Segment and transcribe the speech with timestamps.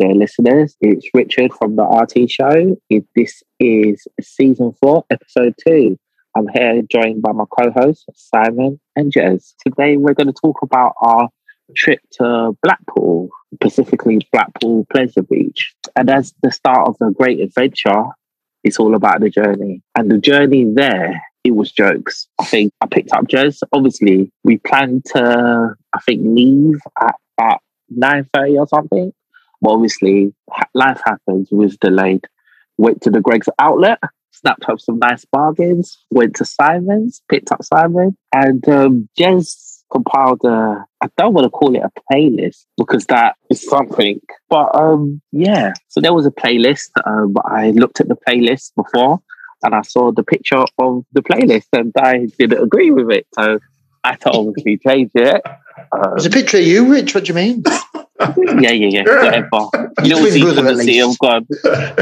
[0.00, 0.78] There, listeners.
[0.80, 2.78] It's Richard from the RT Show.
[2.88, 5.98] This is season four, episode two.
[6.34, 9.52] I'm here joined by my co hosts, Simon and Jez.
[9.62, 11.28] Today, we're going to talk about our
[11.76, 15.74] trip to Blackpool, specifically Blackpool Pleasure Beach.
[15.94, 18.04] And as the start of a great adventure,
[18.64, 19.82] it's all about the journey.
[19.94, 22.26] And the journey there, it was jokes.
[22.38, 23.58] I think I picked up Jez.
[23.70, 27.60] Obviously, we planned to, I think, leave at about
[27.94, 29.12] 9.30 or something.
[29.60, 30.34] But obviously,
[30.74, 32.24] life happens, we was delayed.
[32.78, 33.98] Went to the Greggs outlet,
[34.30, 40.40] snapped up some nice bargains, went to Simon's, picked up Simon, and um, Jez compiled
[40.44, 44.20] a, I don't want to call it a playlist because that is something.
[44.48, 46.90] But um, yeah, so there was a playlist.
[47.04, 49.20] Um, I looked at the playlist before
[49.62, 53.26] and I saw the picture of the playlist and I didn't agree with it.
[53.34, 53.58] So
[54.04, 55.42] I had to obviously change it.
[55.92, 57.14] Um, There's a picture of you, Rich.
[57.14, 57.64] What do you mean?
[58.60, 59.02] Yeah, yeah, yeah.
[59.02, 59.92] Whatever.
[60.02, 61.46] Little decency of God.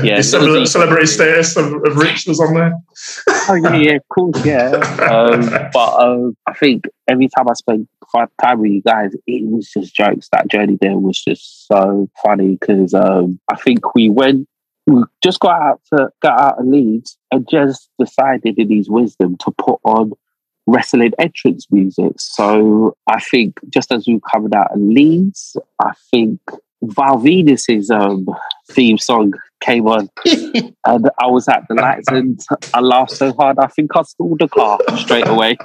[0.02, 0.20] Yeah.
[0.22, 2.74] Cele- celebrity status of, of Rich was on there.
[3.48, 4.70] oh yeah, yeah, cool, yeah.
[5.10, 7.88] Um, but um, I think every time I spent
[8.40, 10.28] time with you guys, it was just jokes.
[10.32, 14.48] That journey there was just so funny because um, I think we went
[14.88, 19.36] we just got out to got out of Leeds and just decided in his wisdom
[19.38, 20.12] to put on
[20.68, 22.12] wrestling entrance music.
[22.18, 26.40] So I think just as we covered out of Leeds, I think
[26.82, 28.26] Val Venis's um,
[28.70, 32.40] theme song came on, and I was at the lights and
[32.72, 35.56] I laughed so hard I think I stalled the car straight away.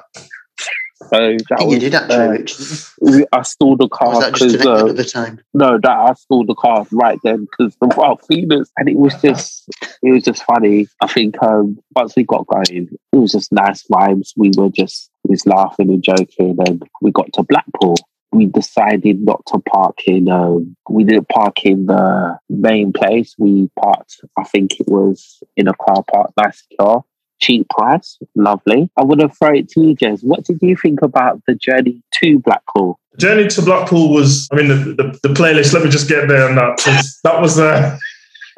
[1.10, 3.24] So that was, you did actually.
[3.24, 5.42] Uh, I stole the car because uh, at the time.
[5.54, 9.14] No, that I stole the car right then because the wild feelers, and it was
[9.22, 9.68] just,
[10.02, 10.88] it was just funny.
[11.02, 14.30] I think um, once we got going, it was just nice vibes.
[14.36, 17.96] We were just, we was laughing and joking, and we got to Blackpool.
[18.32, 20.28] We decided not to park in.
[20.28, 23.36] Um, we didn't park in the main place.
[23.38, 24.22] We parked.
[24.38, 27.04] I think it was in a car park, nice car
[27.44, 28.18] cheap price.
[28.36, 28.90] Lovely.
[28.98, 30.24] I want to throw it to you, Jez.
[30.24, 33.00] What did you think about the journey to Blackpool?
[33.20, 36.48] Journey to Blackpool was, I mean, the, the, the playlist, let me just get there
[36.48, 36.78] on that.
[37.24, 38.00] that was a,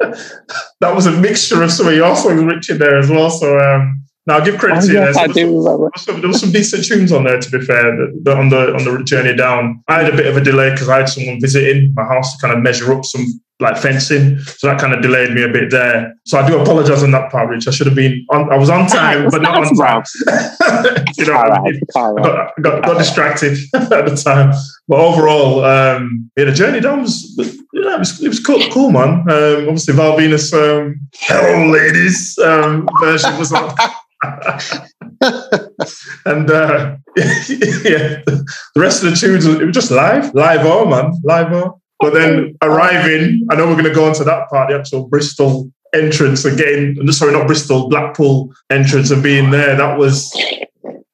[0.80, 3.30] that was a mixture of some of your songs, Richard, there as well.
[3.30, 4.98] So, um, now, I'll give credit oh, to you.
[4.98, 5.24] Yes, there.
[5.24, 6.14] I do some.
[6.14, 7.38] There, there was some decent tunes on there.
[7.38, 10.26] To be fair, the, the, on the on the journey down, I had a bit
[10.26, 13.04] of a delay because I had someone visiting my house to kind of measure up
[13.04, 13.24] some
[13.58, 16.14] like fencing, so that kind of delayed me a bit there.
[16.26, 17.66] So I do apologize on that part, Rich.
[17.66, 18.52] I should have been on.
[18.52, 20.02] I was on time, but not on time.
[21.16, 24.52] you know, right, I got, got, got distracted at the time.
[24.88, 27.34] But overall, um, yeah, the journey down was,
[27.72, 29.20] yeah, it was, it was cool, cool man.
[29.30, 33.74] Um, obviously, Val Venis, um, "Hello Ladies" um, version was on.
[36.26, 38.44] and uh, yeah, the
[38.76, 41.80] rest of the tunes it was just live, live on man, live on.
[41.98, 45.08] But then arriving, I know we're going to go on to that part, the actual
[45.08, 46.96] Bristol entrance again.
[47.12, 49.76] sorry, not Bristol, Blackpool entrance and being there.
[49.76, 50.30] That was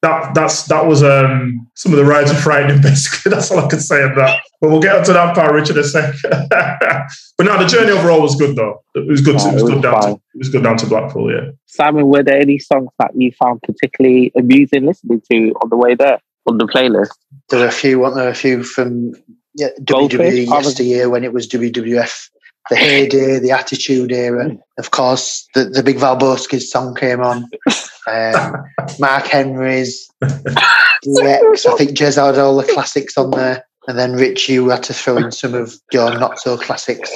[0.02, 3.30] that that's that was um some of the rides are frightening basically.
[3.30, 4.40] That's all i can say of that.
[4.60, 6.14] But we'll get onto that part richard in a sec.
[7.38, 8.82] But now the journey overall was good though.
[8.94, 11.32] It was good to, it was, good down to, it was good down to blackpool
[11.32, 11.50] yeah.
[11.66, 15.94] Simon were there any songs that you found particularly amusing listening to on the way
[15.94, 17.12] there on the playlist?
[17.48, 18.28] There are a few weren't there?
[18.28, 19.12] A few from
[19.54, 22.28] yeah, WWE yesteryear when it was WWF
[22.70, 24.46] the heyday, the attitude era.
[24.46, 24.60] Mm.
[24.78, 27.50] Of course, the, the big Valboski's song came on.
[28.06, 28.64] Um,
[28.98, 31.66] Mark Henry's DX.
[31.66, 33.64] I think Jez had all the classics on there.
[33.88, 37.10] And then Rich, you had to throw in some of your not so classics.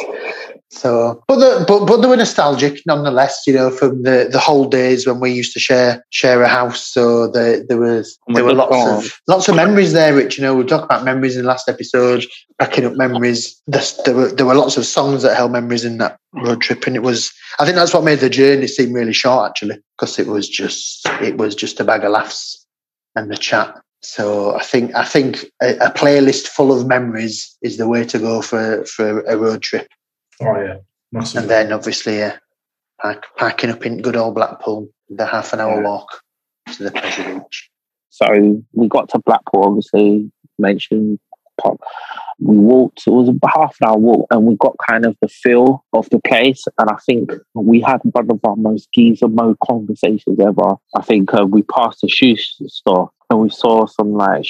[0.71, 3.43] So, but the, but but they were nostalgic nonetheless.
[3.47, 6.93] You know, from the, the whole days when we used to share share a house.
[6.93, 10.15] So the, there was oh there were lots of lots of memories there.
[10.15, 12.27] Rich, you know, we talked about memories in the last episode,
[12.59, 13.61] backing up memories.
[13.69, 16.97] There were there were lots of songs that held memories in that road trip, and
[16.97, 17.33] it was.
[17.61, 21.07] I think that's what made the journey seem really short, actually, because it was just
[21.23, 22.67] it was just a bag of laughs
[23.15, 23.81] and the chat.
[24.03, 28.19] So I think I think a, a playlist full of memories is the way to
[28.19, 29.89] go for for a road trip.
[30.43, 30.77] Oh yeah,
[31.13, 31.43] massive.
[31.43, 32.37] And then obviously, yeah,
[33.01, 35.89] pack, packing up in good old Blackpool, the half an hour yeah.
[35.89, 36.09] walk
[36.75, 37.71] to the pleasure beach.
[38.11, 41.19] So we got to Blackpool, obviously mentioned.
[41.61, 41.81] pop.
[42.39, 43.03] We walked.
[43.07, 46.09] It was a half an hour walk, and we got kind of the feel of
[46.11, 46.65] the place.
[46.79, 50.77] And I think we had one of our most geezer mode conversations ever.
[50.95, 54.47] I think uh, we passed a shoe store and we saw some like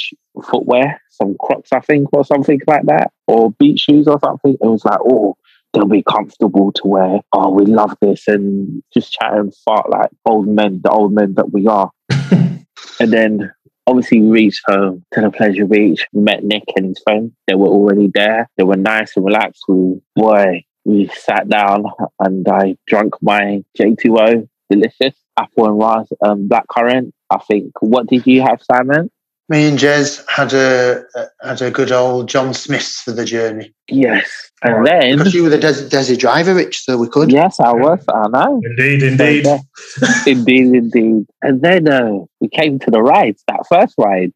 [0.50, 4.56] footwear, some Crocs, I think, or something like that, or beach shoes or something.
[4.60, 5.36] It was like, oh,
[5.76, 7.20] they'll be comfortable to wear.
[7.32, 11.34] Oh, we love this, and just chat and fart like old men, the old men
[11.34, 11.90] that we are.
[12.10, 13.52] and then
[13.86, 16.06] obviously we reached home to the pleasure beach.
[16.12, 17.32] Met Nick and his friend.
[17.46, 18.48] They were already there.
[18.56, 19.64] They were nice and relaxed.
[19.68, 21.84] We, boy, we sat down
[22.20, 27.12] and I drank my J2O, delicious apple and ras um, black currant.
[27.28, 27.72] I think.
[27.80, 29.10] What did you have, Simon?
[29.48, 31.04] Me and Jez had a
[31.40, 33.72] had a good old John Smith's for the journey.
[33.88, 37.30] Yes, and then because you were the Des- Desi driver, Rich, so we could.
[37.30, 38.04] Yes, I was.
[38.08, 38.60] I know.
[38.64, 39.58] Indeed, indeed, so,
[40.02, 40.08] yeah.
[40.26, 41.26] indeed, indeed.
[41.42, 43.44] And then uh, we came to the rides.
[43.46, 44.32] That first ride,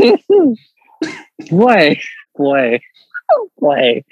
[1.50, 2.00] boy,
[2.36, 2.80] boy,
[3.58, 4.04] boy.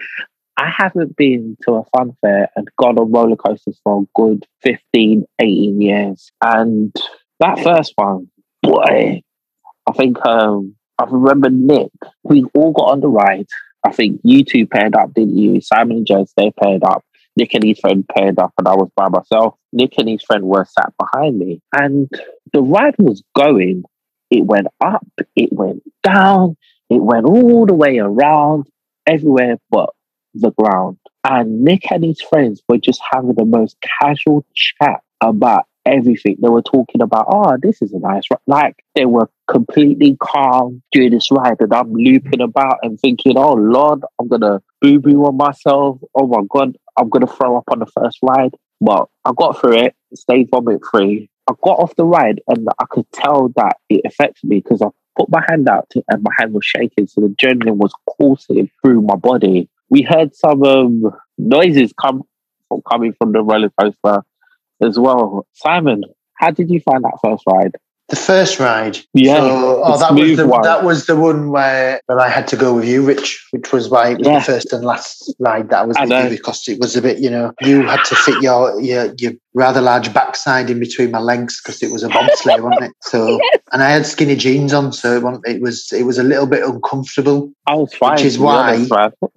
[0.58, 4.46] I haven't been to a fun fair and gone on roller coasters for a good
[4.62, 6.32] 15, 18 years.
[6.40, 6.94] And
[7.40, 8.30] that first one,
[8.62, 9.22] boy,
[9.88, 11.90] I think um, I remember Nick.
[12.22, 13.46] We all got on the ride.
[13.84, 15.60] I think you two paired up, didn't you?
[15.60, 17.04] Simon and Jez, they paired up.
[17.36, 19.56] Nick and his friend paired up, and I was by myself.
[19.72, 22.10] Nick and his friend were sat behind me, and
[22.52, 23.84] the ride was going.
[24.30, 25.06] It went up,
[25.36, 26.56] it went down,
[26.90, 28.66] it went all the way around,
[29.06, 29.90] everywhere but
[30.34, 30.98] the ground.
[31.22, 36.36] And Nick and his friends were just having the most casual chat about everything.
[36.40, 38.40] They were talking about, oh, this is a nice ride.
[38.46, 43.54] Like they were completely calm during this ride, and I'm looping about and thinking, oh
[43.54, 46.00] Lord, I'm gonna boo boo on myself.
[46.14, 48.54] Oh my God, I'm gonna throw up on the first ride.
[48.80, 51.30] Well, I got through it, stayed vomit free.
[51.48, 54.88] I got off the ride, and I could tell that it affected me because I
[55.16, 58.70] put my hand out to, and my hand was shaking, so the adrenaline was coursing
[58.82, 59.70] through my body.
[59.88, 61.04] We heard some um,
[61.38, 62.24] noises come
[62.68, 64.22] from coming from the roller coaster
[64.82, 65.46] as well.
[65.54, 66.02] Simon,
[66.34, 67.76] how did you find that first ride?
[68.08, 69.38] The first ride, yeah.
[69.38, 70.62] So, oh, that was the one.
[70.62, 73.88] that was the one where, where I had to go with you, Rich, which was
[73.88, 74.38] why it was yeah.
[74.38, 77.28] the first and last ride that I was you because it was a bit, you
[77.28, 81.60] know, you had to fit your your, your rather large backside in between my legs
[81.60, 82.92] because it was a bobsleigh, wasn't it?
[83.02, 83.62] So, yes.
[83.72, 87.50] and I had skinny jeans on, so it was it was a little bit uncomfortable.
[87.66, 88.92] I was fine, which is why honest,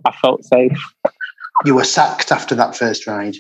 [0.06, 0.80] I felt safe.
[1.66, 3.36] You were sacked after that first ride.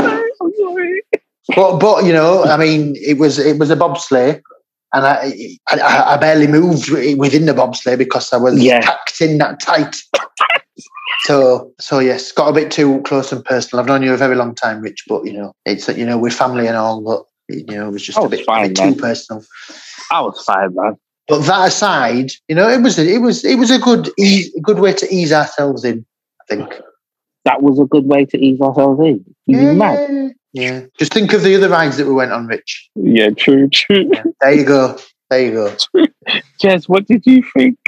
[0.58, 0.70] I know.
[0.70, 1.02] I'm sorry.
[1.54, 4.42] But but you know, I mean, it was it was a bobsleigh,
[4.92, 8.80] and I I, I barely moved within the bobsleigh because I was yeah.
[8.80, 9.96] packed in that tight.
[11.20, 13.80] so so yes, got a bit too close and personal.
[13.80, 16.30] I've known you a very long time, Rich, but you know, it's you know, we're
[16.30, 18.76] family and all, but you know, it was just was a bit, fine, a bit
[18.76, 19.44] too personal.
[20.10, 20.96] I was fine, man.
[21.28, 24.78] But that aside, you know, it was it was it was a good ease, good
[24.78, 26.04] way to ease ourselves in.
[26.40, 26.80] I think
[27.44, 29.24] that was a good way to ease ourselves in.
[29.46, 30.34] yeah, mad.
[30.56, 30.86] Yeah.
[30.98, 32.88] Just think of the other rides that we went on, Rich.
[32.94, 34.08] Yeah, true, true.
[34.10, 34.22] Yeah.
[34.40, 34.98] There you go.
[35.28, 35.76] There you go.
[36.62, 37.78] Jez, what did you think?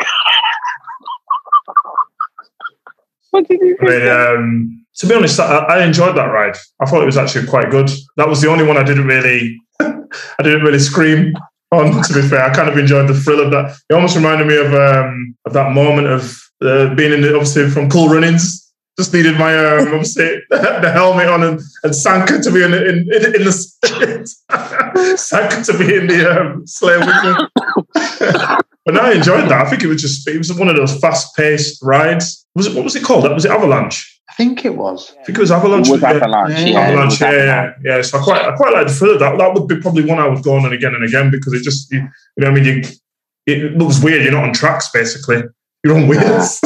[3.30, 3.90] what did you think?
[3.90, 6.58] I mean, um, to be honest, I, I, enjoyed that ride.
[6.78, 7.88] I thought it was actually quite good.
[8.18, 11.32] That was the only one I didn't really, I didn't really scream
[11.72, 12.02] on.
[12.02, 13.78] To be fair, I kind of enjoyed the thrill of that.
[13.88, 17.70] It almost reminded me of um, of that moment of uh, being in the obviously
[17.70, 18.67] from Cool Runnings
[18.98, 23.08] just needed my um, obviously the helmet on and, and Sanka to be in, in,
[23.12, 27.48] in, in the Sanka to be in the um, sleigh with me.
[28.84, 29.66] but no, I enjoyed that.
[29.66, 32.44] I think it was just it was one of those fast paced rides.
[32.56, 33.24] Was it what was it called?
[33.24, 34.20] That was it Avalanche.
[34.28, 35.12] I think it was.
[35.20, 35.88] I think it was Avalanche.
[35.88, 36.02] It was.
[36.02, 36.60] Avalanche.
[36.60, 37.20] Yeah, Avalanche.
[37.20, 38.02] Yeah, yeah, yeah.
[38.02, 39.38] So I quite, I quite like the feel of that.
[39.38, 41.62] That would be probably one I would go on and again and again because it
[41.62, 42.82] just, you, you know, I mean, you,
[43.46, 44.22] it looks weird.
[44.22, 45.42] You're not on tracks basically.
[45.82, 46.60] You're on wheels.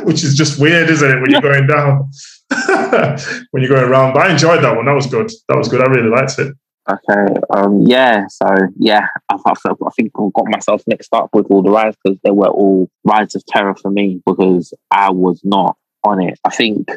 [0.04, 2.10] Which is just weird, isn't it, when you're going down,
[3.50, 4.14] when you're going around.
[4.14, 4.86] But I enjoyed that one.
[4.86, 5.30] That was good.
[5.48, 5.80] That was good.
[5.80, 6.54] I really liked it.
[6.88, 7.34] Okay.
[7.54, 7.82] Um.
[7.82, 8.26] Yeah.
[8.28, 8.46] So
[8.78, 12.18] yeah, I, I, I think I got myself mixed up with all the rides because
[12.24, 16.38] they were all rides of terror for me because I was not on it.
[16.44, 16.88] I think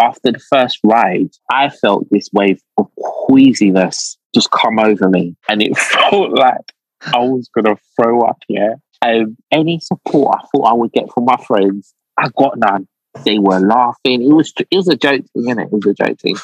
[0.00, 5.62] after the first ride, I felt this wave of queasiness just come over me, and
[5.62, 6.72] it felt like
[7.04, 8.38] I was gonna throw up.
[8.48, 8.74] Yeah.
[9.00, 12.88] Um, any support I thought I would get from my friends I got none.
[13.24, 14.22] They were laughing.
[14.22, 15.58] It was it was a joke thing, it?
[15.58, 16.36] It was a joke thing.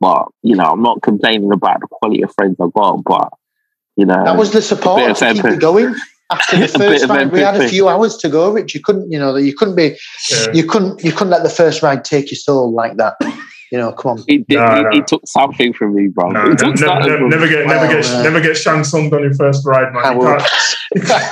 [0.00, 3.32] But you know, I'm not complaining about the quality of friends I got, but
[3.96, 5.94] you know, that was the support to keep it going.
[6.30, 8.74] After the first ride, we had a few hours to go, Rich.
[8.74, 9.96] You couldn't, you know, you couldn't be,
[10.30, 10.52] yeah.
[10.52, 13.16] you couldn't, you couldn't let the first ride take your soul like that.
[13.70, 14.24] You know, come on.
[14.28, 14.90] It, no, it, no.
[14.92, 16.30] it took something from me, bro.
[16.30, 19.64] No, never, never, never, get, never get, uh, never get Shang Tsung on your first
[19.66, 20.20] ride, man.
[20.94, 21.22] You can't.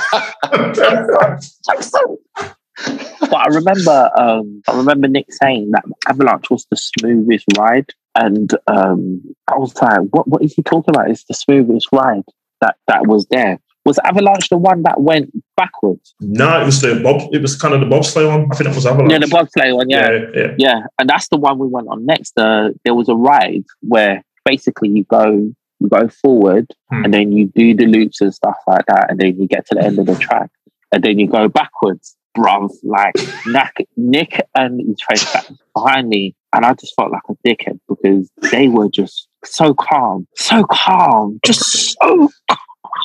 [3.31, 8.51] but I remember, um, I remember Nick saying that Avalanche was the smoothest ride, and
[8.67, 10.27] um, I was like, "What?
[10.27, 11.09] What is he talking about?
[11.09, 12.25] It's the smoothest ride
[12.59, 16.13] that that was there." Was Avalanche the one that went backwards?
[16.19, 17.33] No, it was the bob.
[17.33, 18.49] It was kind of the bobsleigh one.
[18.51, 19.11] I think it was Avalanche.
[19.13, 19.89] Yeah, the bobsleigh one.
[19.89, 20.11] Yeah.
[20.11, 20.79] yeah, yeah, yeah.
[20.99, 22.37] And that's the one we went on next.
[22.37, 27.05] Uh, there was a ride where basically you go you go forward hmm.
[27.05, 29.75] and then you do the loops and stuff like that, and then you get to
[29.75, 30.51] the end of the track,
[30.91, 36.35] and then you go backwards bruv, like Nick, Nick and his face back behind me,
[36.53, 41.39] and I just felt like a dickhead because they were just so calm, so calm,
[41.45, 42.29] just so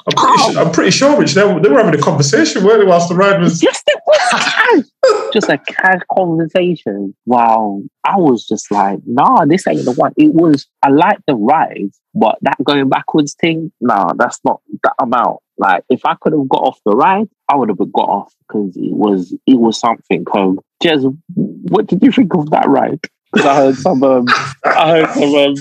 [0.08, 3.08] I'm pretty, I'm pretty sure, Rich, they, they were having a conversation, weren't they, whilst
[3.08, 3.62] the ride was.
[3.62, 4.90] Yes, it was
[5.32, 7.14] just a cash conversation.
[7.24, 7.82] Wow.
[8.04, 10.12] I was just like, nah, this ain't the one.
[10.16, 14.94] It was, I like the ride, but that going backwards thing, nah, that's not that
[15.00, 15.40] amount.
[15.58, 18.76] Like, if I could have got off the ride, I would have got off because
[18.76, 20.24] it was, it was something.
[20.34, 23.00] Um, Jez, what did you think of that ride?
[23.32, 24.26] Because I heard some, um,
[24.64, 25.54] I heard some um,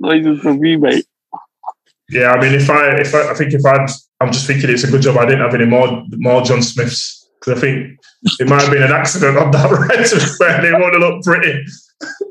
[0.00, 1.06] noises from you, mate.
[2.10, 3.88] Yeah, I mean, if I, if I, I think if I'd,
[4.20, 7.24] I'm just thinking it's a good job I didn't have any more, more John Smiths
[7.44, 7.98] because I think
[8.40, 10.06] it might have been an accident on that ride.
[10.38, 11.64] Fair, they want to look pretty,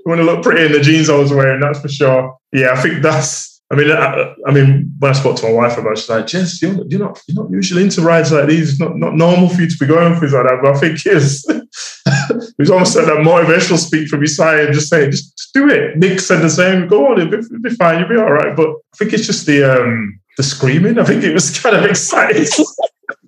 [0.06, 1.60] want to look pretty in the jeans I was wearing.
[1.60, 2.38] That's for sure.
[2.52, 3.53] Yeah, I think that's.
[3.72, 6.26] I mean, I, I mean, when I spoke to my wife about, it, she's like,
[6.26, 8.72] "Jez, you're, you're not, you're not usually into rides like these.
[8.72, 10.80] It's not, not normal for you to be going for things like that." But I
[10.80, 15.54] think it's, it was almost like that motivational speak from Isaiah, just saying, just, just
[15.54, 15.98] do it.
[15.98, 16.88] Nick said the same.
[16.88, 18.00] Go on, it'll be, it'll be fine.
[18.00, 18.56] You'll be all right.
[18.56, 21.00] But I think it's just the um, the screaming.
[21.00, 22.46] I think it was kind of exciting.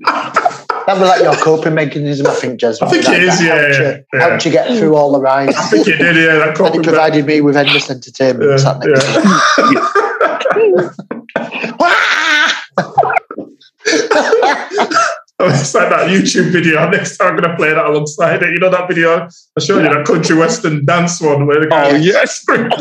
[0.05, 2.79] That was like your coping mechanism, I think, Jez.
[2.81, 4.19] I think that, it is, yeah, helped, yeah, you, yeah.
[4.19, 5.55] helped you get through all the rides.
[5.55, 6.53] I think it did, yeah.
[6.53, 8.61] That and it provided me with endless entertainment.
[8.61, 10.11] Yeah, yeah.
[15.39, 16.89] it's like that YouTube video.
[16.89, 18.51] Next time I'm going to play that alongside it.
[18.51, 21.91] You know that video I showed you, that country western dance one where the guy.
[21.91, 22.45] Oh, yes.
[22.49, 22.73] I, think,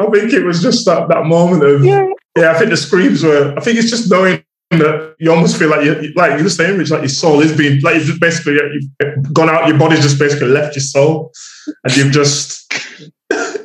[0.00, 1.84] I think it was just that, that moment of.
[1.84, 2.06] Yeah.
[2.36, 3.54] yeah, I think the screams were.
[3.56, 6.90] I think it's just knowing that you almost feel like you like you're saying, Rich,
[6.90, 10.18] like your soul is being like you've just basically you've gone out, your body's just
[10.18, 11.32] basically left your soul,
[11.84, 12.72] and you've just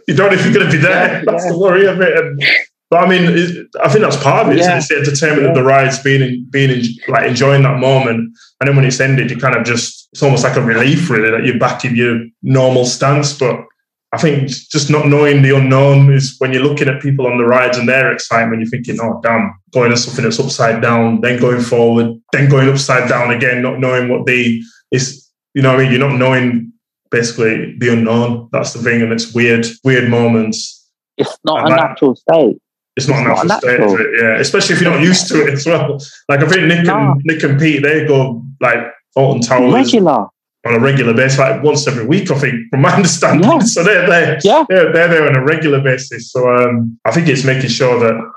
[0.09, 1.23] you don't know if you're going to be there.
[1.23, 1.51] That's yeah.
[1.51, 2.17] the worry of it.
[2.17, 2.43] And,
[2.89, 4.57] but I mean, I think that's part of it.
[4.57, 4.77] Yeah.
[4.77, 5.49] It's the entertainment yeah.
[5.49, 8.99] of the rides, being in, being in, like enjoying that moment, and then when it's
[8.99, 11.95] ended, you kind of just it's almost like a relief, really, that you're back in
[11.95, 13.37] your normal stance.
[13.37, 13.63] But
[14.11, 17.45] I think just not knowing the unknown is when you're looking at people on the
[17.45, 21.39] rides and their excitement, you're thinking, oh, damn, going to something that's upside down, then
[21.39, 24.59] going forward, then going upside down again, not knowing what the
[24.91, 25.91] is, you know what I mean?
[25.91, 26.73] You're not knowing
[27.11, 28.49] basically the unknown.
[28.51, 29.01] That's the thing.
[29.01, 30.87] And it's weird, weird moments.
[31.17, 32.61] It's not and a like, natural state.
[32.95, 33.99] It's not, it's a natural, not state, natural.
[33.99, 34.21] It?
[34.21, 34.39] yeah.
[34.39, 35.99] Especially if you're not used to it as well.
[36.27, 36.95] Like I think Nick no.
[36.97, 38.79] and Nick and Pete, they go like
[39.15, 39.73] Alton Towers.
[39.73, 40.27] Regular
[40.67, 43.49] on a regular basis, like once every week, I think, from my understanding.
[43.49, 43.59] Yeah.
[43.59, 44.65] So they're there, yeah.
[44.67, 46.31] they're, they're there on a regular basis.
[46.31, 48.31] So um, I think it's making sure that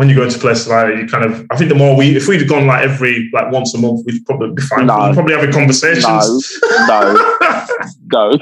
[0.00, 2.16] when you go into places like that, you kind of, I think the more we,
[2.16, 4.86] if we'd gone like every, like once a month, we'd probably be fine.
[4.86, 5.08] No.
[5.08, 6.04] We'd probably having conversations.
[6.06, 7.76] No, no,
[8.10, 8.38] no.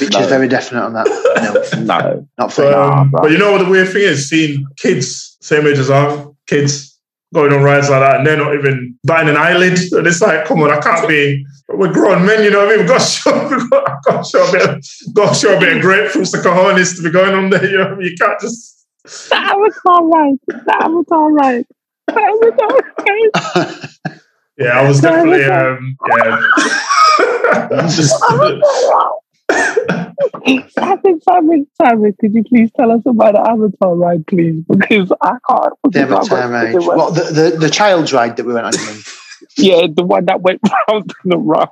[0.00, 0.20] Which no.
[0.20, 1.74] is very definite on that.
[1.74, 2.28] No, no.
[2.38, 4.30] not for um, But you know what the weird thing is?
[4.30, 6.98] Seeing kids, same age as our kids,
[7.34, 9.78] going on rides like that and they're not even biting an eyelid.
[9.92, 11.44] And it's like, come on, I can't be.
[11.68, 12.78] We're grown men, you know what I mean?
[12.78, 15.56] We've got to show, we've got, got to show a bit, of, got to show
[15.58, 17.68] a bit of grapefruits, the cojones to be going on there.
[17.68, 18.08] You know, what I mean?
[18.08, 18.75] you can't just.
[19.30, 20.38] That was all right.
[20.48, 21.64] That was all right.
[22.08, 23.30] That was all right.
[24.58, 25.44] yeah, I was definitely.
[25.44, 26.40] Um, yeah.
[27.88, 28.18] just,
[30.70, 34.62] Simon, Simon, Simon, could you please tell us about the Avatar ride, please?
[34.68, 35.72] Because I can't.
[35.90, 36.74] The Avatar ride.
[36.74, 38.72] What, the, the, the child's ride that we went on?
[39.56, 41.68] yeah, the one that went round and around.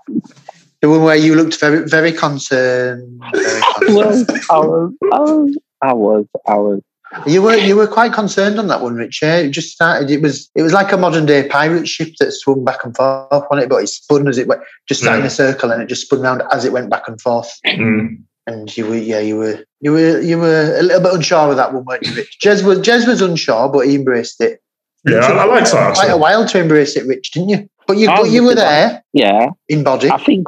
[0.81, 3.21] The one where you looked very, very concerned.
[3.33, 4.31] Very concerned.
[4.51, 6.81] I, was, I was, I was, I was,
[7.27, 9.47] You were you were quite concerned on that one, Richard.
[9.47, 10.11] It just started.
[10.11, 13.45] It was it was like a modern day pirate ship that swung back and forth
[13.51, 15.87] on it, but it spun as it went, just started in a circle, and it
[15.87, 17.53] just spun around as it went back and forth.
[17.67, 21.49] Mm and you were yeah you were you were you were a little bit unsure
[21.49, 22.39] with that one, weren't you, Rich?
[22.43, 24.61] Jez was Jez was unsure, but he embraced it.
[25.07, 25.95] Yeah, I, I like that.
[25.95, 27.69] Quite a while to embrace it, Rich, didn't you?
[27.87, 30.11] But you but you were there, yeah, in body.
[30.11, 30.47] I think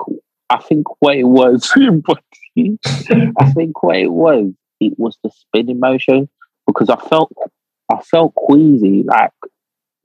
[0.51, 2.79] I think what it was in body.
[3.39, 6.29] I think what it was it was the spinning motion
[6.67, 7.33] because I felt
[7.93, 9.33] I felt queasy like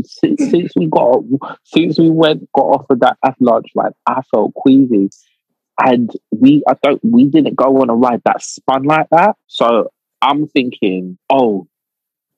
[0.04, 1.24] since, since we got
[1.64, 5.10] since we went got off of that at lunch, like I felt queasy
[5.84, 9.36] and we I don't we didn't go on a ride that spun like that.
[9.48, 9.92] So
[10.22, 11.68] I'm thinking, oh,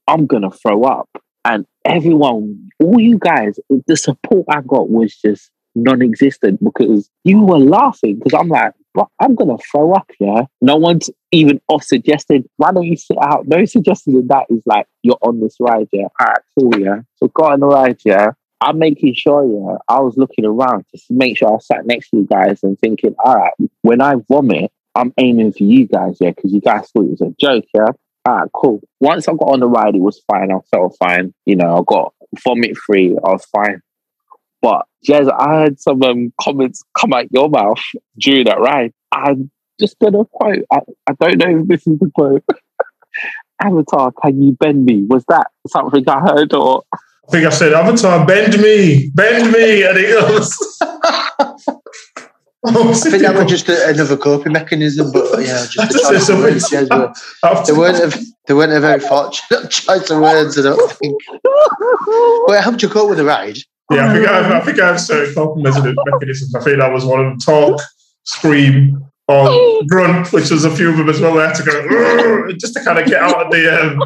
[0.08, 1.10] I'm gonna throw up.
[1.46, 7.60] And everyone, all you guys, the support I got was just non-existent because you were
[7.60, 8.74] laughing because I'm like,
[9.19, 10.43] I'm gonna throw up, yeah.
[10.62, 13.47] No one's even off suggested, why don't you sit out?
[13.47, 16.07] No suggestion that is like you're on this ride, yeah.
[16.19, 17.01] All right, cool, yeah.
[17.17, 18.31] So go on the ride, yeah.
[18.62, 22.12] I'm making sure, yeah, I was looking around just to make sure I sat next
[22.12, 26.17] to you guys and thinking, all right, when I vomit, I'm aiming for you guys,
[26.21, 27.88] yeah, because you guys thought it was a joke, yeah.
[28.25, 28.81] All right, cool.
[29.01, 30.50] Once I got on the ride, it was fine.
[30.50, 31.33] I felt fine.
[31.45, 32.13] You know, I got
[32.45, 33.09] vomit free.
[33.09, 33.81] I was fine.
[34.63, 37.82] But Jez, I had some um, comments come out your mouth
[38.17, 38.93] during that ride.
[39.12, 40.63] I'm just gonna quote.
[40.72, 42.46] I, I don't know if this is the quote.
[43.62, 45.03] Avatar, can you bend me?
[45.10, 46.84] Was that something I heard or?
[46.93, 50.58] I think I said, Avatar, bend me, bend me, and it goes.
[52.65, 55.77] I think that was just a, another coping mechanism, but yeah, just
[56.27, 56.72] the words.
[56.72, 56.84] Yeah,
[57.65, 60.58] they weren't a, they weren't a very fortunate choice of words.
[60.58, 61.22] I don't think.
[62.48, 63.58] But it helped you cope with the ride.
[63.92, 66.56] Yeah, I think I have, I think I have certain coping mechanisms.
[66.56, 67.40] I think that was one of them.
[67.40, 67.82] Talk,
[68.24, 71.38] scream, or grunt, which was a few of them as well.
[71.40, 74.00] I had to go just to kind of get out of the um,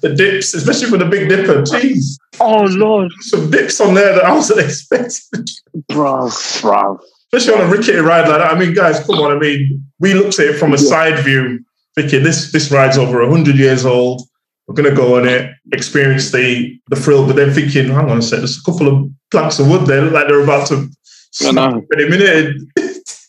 [0.00, 1.62] the dips, especially for the Big Dipper.
[1.62, 2.18] Jeez.
[2.40, 5.44] Oh Lord, some dips on there that I wasn't expecting.
[5.88, 7.00] Bro, bro.
[7.32, 8.40] Especially on a rickety ride like that.
[8.40, 9.30] I mean, guys, come on.
[9.30, 11.64] I mean, we looked at it from a side view,
[11.94, 14.22] thinking this this ride's over hundred years old.
[14.68, 18.22] We're gonna go on it, experience the the thrill, but then thinking, hang on a
[18.22, 20.88] sec, there's a couple of planks of wood there, look like they're about to
[21.32, 22.56] snap any minute.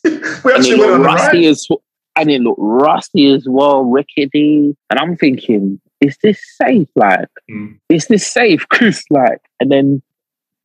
[0.04, 1.36] we actually went on the ride.
[1.46, 1.68] As,
[2.16, 4.76] and it looked rusty as well, rickety.
[4.90, 6.90] And I'm thinking, is this safe?
[6.96, 7.78] Like, mm.
[7.90, 8.66] is this safe?
[8.70, 10.02] Because like, and then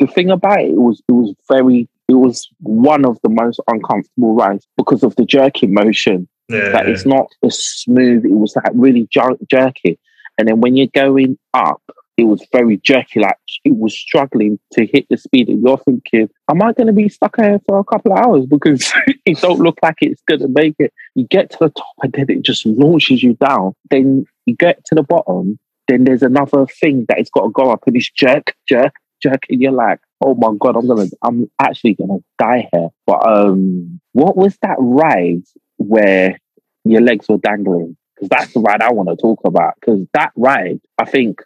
[0.00, 3.60] the thing about it, it was it was very it was one of the most
[3.68, 6.28] uncomfortable rides because of the jerky motion.
[6.48, 8.24] Yeah, that it's not as smooth.
[8.24, 9.98] It was like really jer- jerky.
[10.38, 11.82] And then when you're going up,
[12.16, 13.20] it was very jerky.
[13.20, 15.48] Like it was struggling to hit the speed.
[15.48, 18.46] And you're thinking, am I going to be stuck here for a couple of hours
[18.46, 18.92] because
[19.26, 20.92] it don't look like it's going to make it?
[21.14, 23.74] You get to the top and then it just launches you down.
[23.90, 25.58] Then you get to the bottom.
[25.88, 29.42] Then there's another thing that it's got to go up and it's jerk, jerk, jerk,
[29.48, 32.88] and you're like, oh my god, I'm gonna, I'm actually gonna die here.
[33.06, 35.42] But um, what was that ride
[35.76, 36.38] where
[36.84, 37.96] your legs were dangling?
[38.14, 39.74] Because that's the ride I want to talk about.
[39.80, 41.42] Because that ride, I think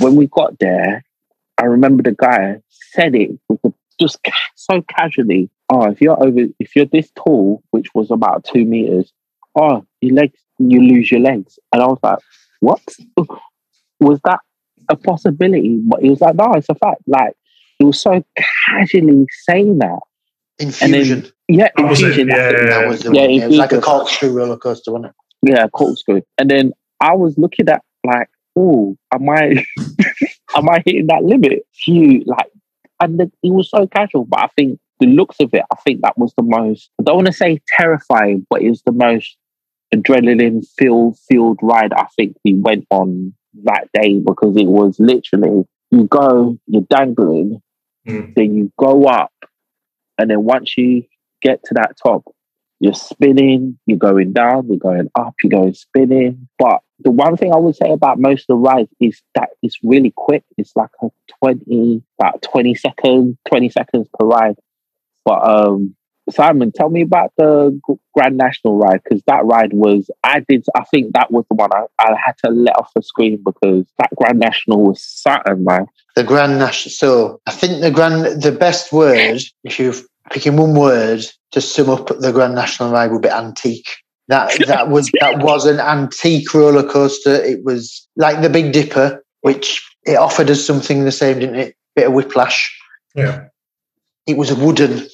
[0.00, 1.04] when we got there,
[1.58, 4.18] I remember the guy said it with the, just
[4.54, 5.50] so casually.
[5.70, 9.12] Oh, if you're over, if you're this tall, which was about two meters,
[9.54, 11.58] oh, your legs, you lose your legs.
[11.72, 12.18] And I was like,
[12.60, 12.80] what?
[14.00, 14.40] Was that
[14.88, 15.80] a possibility?
[15.82, 17.02] But he was like, no, it's a fact.
[17.06, 17.34] Like,
[17.78, 18.22] he was so
[18.66, 20.00] casually saying that.
[20.58, 21.20] Infusion.
[21.22, 22.28] Then, yeah, infusion.
[22.28, 22.66] Yeah, yeah, yeah.
[22.66, 23.30] That was the yeah, one.
[23.30, 25.23] Yeah, it was like a corkscrew roller coaster, wasn't it?
[25.44, 26.22] Yeah, corkscrew.
[26.38, 29.64] And then I was looking at like, oh, am I
[30.56, 31.66] am I hitting that limit?
[31.72, 32.50] Few like
[33.00, 36.02] and the, it was so casual, but I think the looks of it, I think
[36.02, 39.36] that was the most I don't want to say terrifying, but it was the most
[39.94, 45.64] adrenaline filled field ride I think we went on that day because it was literally
[45.90, 47.62] you go, you're dangling,
[48.06, 48.34] mm.
[48.34, 49.32] then you go up,
[50.18, 51.04] and then once you
[51.42, 52.24] get to that top,
[52.80, 56.48] you're spinning, you're going down, you're going up, you're going spinning.
[56.58, 59.78] But the one thing I would say about most of the rides is that it's
[59.82, 60.44] really quick.
[60.56, 61.08] It's like a
[61.42, 64.56] 20, about 20 seconds, 20 seconds per ride.
[65.24, 65.96] But um,
[66.30, 67.78] Simon, tell me about the
[68.14, 71.70] Grand National ride because that ride was, I did, I think that was the one
[71.72, 75.86] I, I had to let off the screen because that Grand National was something, man.
[76.16, 79.94] The Grand National, so I think the Grand, the best word, if you're
[80.30, 83.88] picking one word to sum up the Grand National ride would be antique.
[84.28, 87.34] That that was that was an antique roller coaster.
[87.34, 91.76] It was like the Big Dipper, which it offered us something the same, didn't it?
[91.96, 92.76] Bit of whiplash.
[93.14, 93.44] Yeah.
[94.26, 95.06] It was a wooden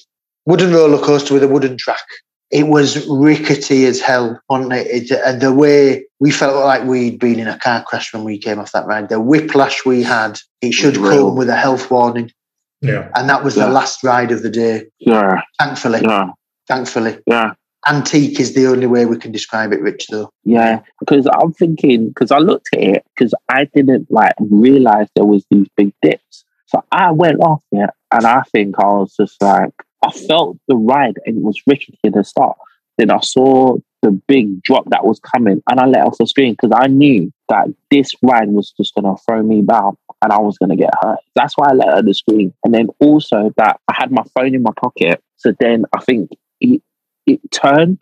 [0.46, 2.04] wooden roller coaster with a wooden track.
[2.50, 5.12] It was rickety as hell, wasn't it?
[5.12, 5.20] it?
[5.24, 8.58] And the way we felt like we'd been in a car crash when we came
[8.58, 12.32] off that ride, the whiplash we had, it should come with a health warning.
[12.80, 13.10] Yeah.
[13.14, 13.66] And that was yeah.
[13.66, 14.84] the last ride of the day.
[14.98, 15.42] Yeah.
[15.58, 16.00] Thankfully.
[16.02, 16.30] Yeah.
[16.68, 17.18] Thankfully.
[17.26, 17.54] Yeah.
[17.88, 20.30] Antique is the only way we can describe it, Rich, though.
[20.44, 20.80] Yeah.
[20.98, 25.44] Because I'm thinking, because I looked at it, because I didn't like realize there was
[25.50, 26.44] these big dips.
[26.66, 29.72] So I went off it and I think I was just like,
[30.04, 32.56] I felt the ride and it was rickety at the start.
[32.96, 36.52] Then I saw the big drop that was coming and I let off the screen
[36.52, 40.38] because I knew that this ride was just going to throw me down and I
[40.38, 41.18] was going to get hurt.
[41.34, 42.54] That's why I let her the screen.
[42.64, 45.22] And then also that I had my phone in my pocket.
[45.36, 46.82] So then I think it,
[47.26, 48.00] it turned.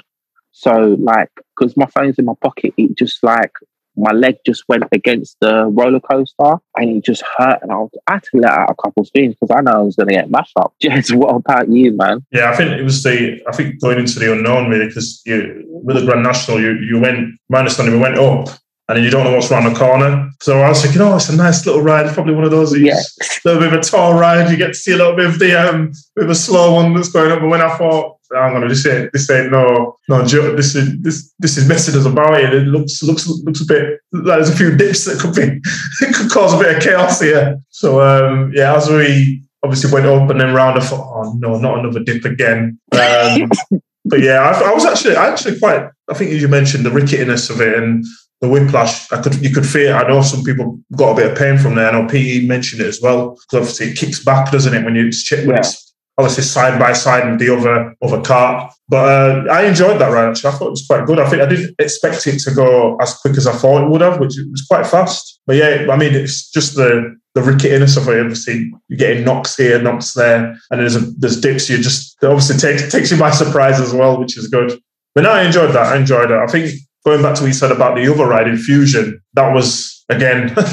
[0.52, 3.52] So like, because my phone's in my pocket, it just like,
[3.96, 7.58] my leg just went against the roller coaster and it just hurt.
[7.62, 9.78] And I, was, I had to let out a couple of because I know I
[9.78, 10.74] was going to get mashed up.
[10.82, 12.24] Jez, what about you, man?
[12.30, 15.64] Yeah, I think it was the, I think going into the unknown really, because you,
[15.66, 18.48] with the Grand National, you, you went, my understanding, we went up
[18.88, 20.30] and then you don't know what's around the corner.
[20.40, 22.06] So I was thinking, oh, it's a nice little ride.
[22.06, 22.98] It's probably one of those, yeah.
[23.44, 24.50] little bit of a tall ride.
[24.50, 26.94] You get to see a little bit of the, um, bit of a slow one
[26.94, 27.40] that's going up.
[27.40, 30.54] But when I thought, I'm gonna this ain't this ain't no no joke.
[30.58, 32.52] This is this this is messing us about it.
[32.52, 35.58] It looks looks looks a bit like there's a few dips that could be
[36.06, 37.58] it could cause a bit of chaos here.
[37.70, 40.78] So um, yeah, as we obviously went up and then round.
[40.78, 42.78] I thought, oh no, not another dip again.
[42.92, 43.50] Um,
[44.04, 45.88] but yeah, I, I, was actually, I actually quite.
[46.10, 48.04] I think you mentioned the ricketiness of it and
[48.40, 49.10] the whiplash.
[49.12, 49.94] I could, you could feel.
[49.94, 51.90] I know some people got a bit of pain from there.
[51.90, 54.94] I know PE mentioned it as well because obviously it kicks back, doesn't it, when
[54.94, 55.58] you when yeah.
[55.58, 58.72] it's obviously side by side with the other other cart.
[58.88, 59.08] But
[59.48, 60.30] uh, I enjoyed that ride.
[60.30, 61.18] Actually, I thought it was quite good.
[61.18, 64.00] I think I didn't expect it to go as quick as I thought it would
[64.00, 65.40] have, which was quite fast.
[65.46, 68.20] But yeah, I mean, it's just the the ricketiness of it.
[68.20, 71.68] Obviously, you're getting knocks here, knocks there, and there's a, there's dips.
[71.68, 74.80] You just obviously takes takes you by surprise as well, which is good.
[75.14, 75.92] But no, I enjoyed that.
[75.92, 76.38] I enjoyed it.
[76.38, 76.72] I think
[77.08, 80.54] going back to what you said about the other ride, Infusion, that was again.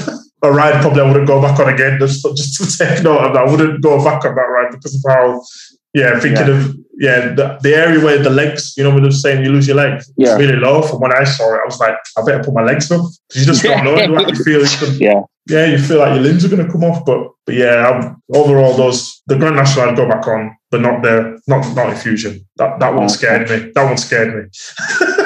[0.43, 1.99] a ride probably I wouldn't go back on again.
[1.99, 4.95] Just, just to take note of that, I wouldn't go back on that ride because
[4.95, 5.41] of how,
[5.93, 6.53] yeah, thinking yeah.
[6.53, 9.67] of yeah the, the area where the legs, you know, when they're saying you lose
[9.67, 10.31] your legs, yeah.
[10.31, 10.81] it's really low.
[10.81, 13.41] From when I saw it, I was like, I better put my legs up because
[13.41, 13.93] you just don't know.
[13.93, 14.61] Like you feel,
[14.99, 17.05] yeah, yeah, you feel like your limbs are going to come off.
[17.05, 21.01] But but yeah, I'm, overall, those the Grand National I'd go back on, but not
[21.01, 22.45] the not not infusion.
[22.57, 23.07] That that one oh.
[23.07, 23.71] scared me.
[23.73, 25.15] That one scared me.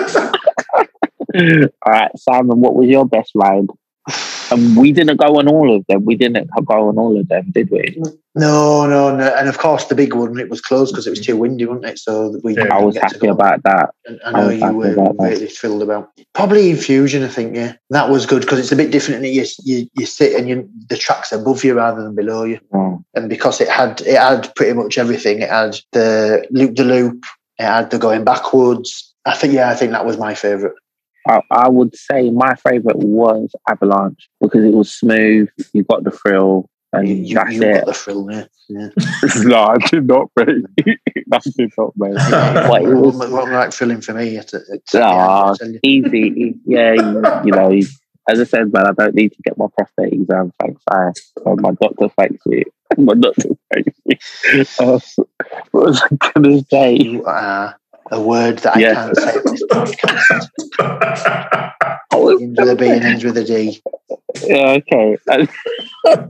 [1.35, 3.67] All right, Simon, what was your best ride?
[4.51, 6.05] And we didn't go on all of them.
[6.05, 8.01] We didn't go on all of them, did we?
[8.35, 9.35] No, no, no.
[9.35, 11.85] And of course, the big one it was closed because it was too windy, wasn't
[11.85, 11.99] it?
[11.99, 12.57] So we.
[12.57, 13.93] I was happy about that.
[14.05, 15.51] And I know I you were really that.
[15.51, 16.11] thrilled about.
[16.33, 17.55] Probably infusion, I think.
[17.55, 19.23] Yeah, that was good because it's a bit different.
[19.25, 23.03] You you you sit and you the tracks above you rather than below you, mm.
[23.13, 25.41] and because it had it had pretty much everything.
[25.41, 27.23] It had the loop the loop.
[27.59, 29.13] It had the going backwards.
[29.25, 30.75] I think yeah, I think that was my favourite.
[31.29, 35.47] I, I would say my favorite was Avalanche because it was smooth.
[35.73, 37.73] You got the thrill, and you, that's you it.
[37.73, 38.45] got the thrill, yeah.
[38.67, 38.89] yeah.
[39.43, 40.65] no, I did not, mate.
[41.27, 42.13] that did not, mate.
[42.17, 44.37] it was, what like thrilling for me?
[44.37, 46.93] It's, it's, oh, easy, yeah.
[46.93, 47.79] You, you know,
[48.27, 50.51] as I said, man, I don't need to get my prostate exam.
[50.59, 51.11] Thanks, I.
[51.45, 52.63] Oh, my doctor thanks me.
[52.97, 54.17] My doctor thanks me.
[54.79, 54.99] Uh,
[55.71, 56.95] what was I going to say?
[56.95, 57.78] You are
[58.11, 60.49] a word that I can't say on this podcast.
[62.41, 63.81] ends with a B and ends with a D.
[64.43, 65.17] Yeah, okay.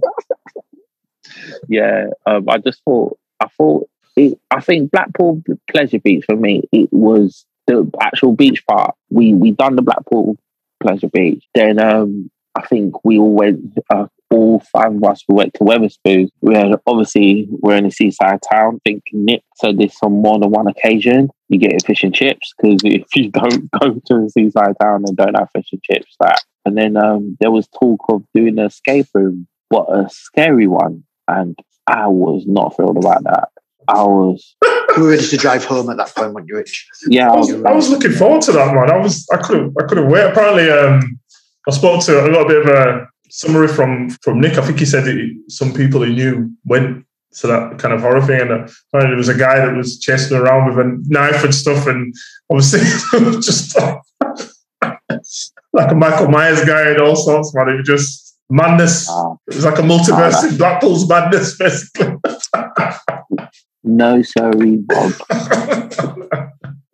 [1.67, 6.63] yeah, um, I just thought, I thought, it, I think Blackpool Pleasure Beach for me,
[6.71, 8.95] it was the actual beach part.
[9.09, 10.37] We we done the Blackpool
[10.81, 11.45] Pleasure Beach.
[11.53, 15.63] Then um, I think we all went uh, all five of us we went to
[15.63, 16.29] Wetherspoons.
[16.41, 18.75] We had obviously we're in a seaside town.
[18.75, 21.29] I think Nick said this on more than one occasion.
[21.49, 25.17] You get fish and chips because if you don't go to a seaside town and
[25.17, 26.41] don't have fish and chips, that.
[26.65, 31.03] And then um, there was talk of doing an escape room, but a scary one,
[31.27, 31.57] and
[31.87, 33.49] I was not thrilled about that.
[33.87, 34.55] I was.
[34.97, 36.87] You were ready to drive home at that point, weren't you, Rich?
[37.07, 38.91] Yeah, I was, I was looking forward to that, man.
[38.91, 40.25] I was, I couldn't, I couldn't wait.
[40.25, 41.19] Apparently, um,
[41.67, 44.57] I spoke to a little bit of a summary from from Nick.
[44.57, 48.21] I think he said that some people he knew went to that kind of horror
[48.21, 51.53] thing, and uh, there was a guy that was chasing around with a knife and
[51.53, 52.13] stuff, and
[52.49, 52.79] obviously
[53.41, 53.77] just
[55.73, 57.53] like a Michael Myers guy and all sorts.
[57.53, 59.09] Man, it was just madness.
[59.47, 62.17] It was like a multiverse in Blackpool's madness, basically.
[63.83, 65.13] no, sorry, Bob.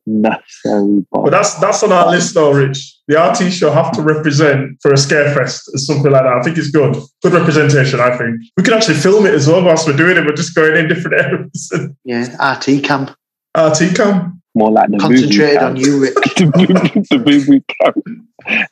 [0.06, 0.32] No,
[0.63, 1.26] sorry, Bob.
[1.26, 4.91] But that's that's on our list, though, Rich the RT show have to represent for
[4.91, 6.34] a scarefest or something like that.
[6.34, 6.96] I think it's good.
[7.22, 8.41] Good representation, I think.
[8.58, 10.26] We can actually film it as well whilst we're doing it.
[10.26, 11.74] We're just going in different areas.
[12.04, 13.15] yeah, RT camp.
[13.56, 14.36] RT camp.
[14.56, 16.13] More like the Concentrated on you, Rick.
[16.36, 18.04] the booby camp.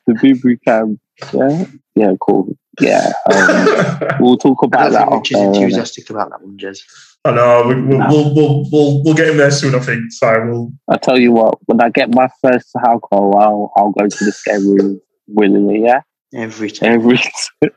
[0.08, 1.00] The booby camp.
[1.34, 1.65] Yeah.
[1.96, 2.58] Yeah, cool.
[2.80, 3.12] Yeah.
[3.32, 5.12] Um, we'll talk about that.
[5.12, 6.80] Rich is enthusiastic about that one, Jez.
[7.25, 8.07] Oh, I know we, will no.
[8.09, 9.75] we'll, we'll, we'll, we'll get him there soon.
[9.75, 10.12] I think.
[10.12, 10.71] So we'll.
[10.89, 14.31] I tell you what, when I get my first alcohol, I'll I'll go to the
[14.31, 15.83] scare room willingly.
[15.83, 16.01] Yeah.
[16.33, 16.91] Every time.
[16.91, 17.19] Every.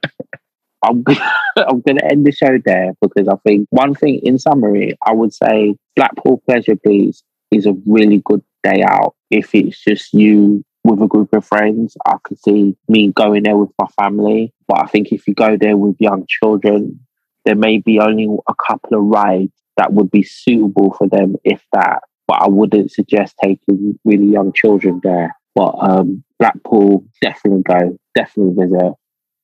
[0.82, 1.04] I'm
[1.56, 5.12] I'm going to end the show there because I think one thing in summary, I
[5.12, 7.16] would say Blackpool Pleasure Beach
[7.50, 9.14] is a really good day out.
[9.30, 13.56] If it's just you with a group of friends, I could see me going there
[13.56, 14.52] with my family.
[14.68, 17.00] But I think if you go there with young children,
[17.46, 21.62] there may be only a couple of rides that would be suitable for them, if
[21.72, 22.02] that.
[22.26, 25.34] But I wouldn't suggest taking really young children there.
[25.54, 28.94] But um, Blackpool, definitely go, definitely visit.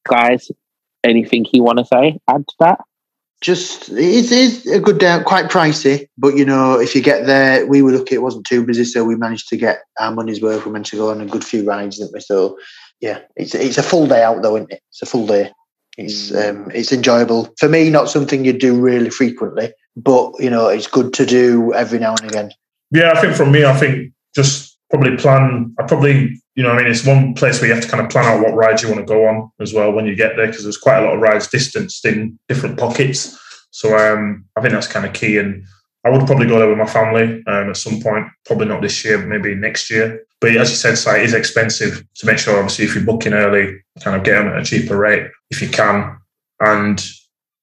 [0.07, 0.51] Guys,
[1.05, 2.19] anything you want to say?
[2.29, 2.81] Add to that?
[3.41, 7.67] Just it is a good day, quite pricey, but you know if you get there,
[7.67, 10.65] we were lucky it wasn't too busy, so we managed to get our money's worth.
[10.65, 12.21] We managed to go on a good few rides, didn't we?
[12.21, 12.57] So
[13.01, 14.81] yeah, it's it's a full day out though, isn't it?
[14.91, 15.51] It's a full day.
[15.99, 16.51] It's mm.
[16.51, 17.91] um, it's enjoyable for me.
[17.91, 22.15] Not something you do really frequently, but you know it's good to do every now
[22.21, 22.51] and again.
[22.91, 25.75] Yeah, I think for me, I think just probably plan.
[25.79, 28.11] I probably you know I mean it's one place where you have to kind of
[28.11, 30.47] plan out what rides you want to go on as well when you get there
[30.47, 33.39] because there's quite a lot of rides distanced in different pockets.
[33.71, 35.39] So um, I think that's kind of key.
[35.39, 35.65] And
[36.05, 38.27] I would probably go there with my family um, at some point.
[38.45, 40.25] Probably not this year, maybe next year.
[40.43, 42.59] But as you said, site is expensive to make sure.
[42.59, 45.69] Obviously, if you're booking early, kind of get them at a cheaper rate if you
[45.69, 46.19] can.
[46.59, 47.01] And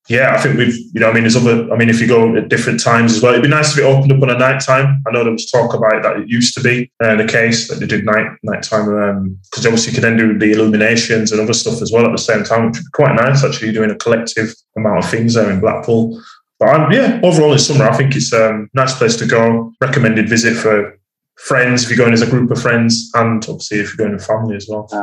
[0.08, 2.38] yeah, I think we've, you know, I mean, there's other, I mean, if you go
[2.38, 4.62] at different times as well, it'd be nice if it opened up on a night
[4.62, 5.04] time.
[5.06, 7.68] I know there was talk about it that it used to be uh, the case
[7.68, 11.34] that they did night night time because um, obviously you can then do the illuminations
[11.34, 13.74] and other stuff as well at the same time, which would be quite nice actually
[13.74, 16.18] doing a collective amount of things there in Blackpool.
[16.60, 19.74] But um, yeah, overall in summer, I think it's a um, nice place to go.
[19.82, 20.99] Recommended visit for
[21.46, 24.26] friends if you're going as a group of friends, and obviously if you're going with
[24.26, 24.88] family as well.
[24.92, 24.98] Uh,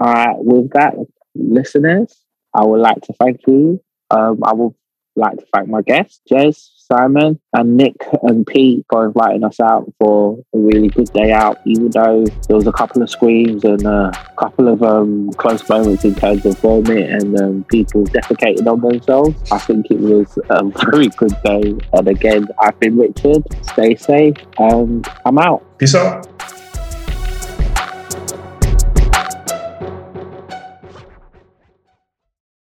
[0.00, 0.94] all right, with that,
[1.34, 2.14] listeners,
[2.54, 4.74] I would like to thank you um, I would
[5.16, 9.92] like to thank my guests, Jez, Simon, and Nick and Pete for inviting us out
[10.00, 13.82] for a really good day out, even though there was a couple of screams and
[13.86, 18.80] a couple of um, close moments in terms of vomit and um, people defecating on
[18.80, 19.52] themselves.
[19.52, 21.74] I think it was a very good day.
[21.92, 23.44] And again, I've been Richard.
[23.62, 25.78] Stay safe, and I'm out.
[25.78, 26.26] Peace out.